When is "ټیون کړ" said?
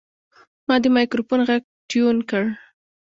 1.89-2.43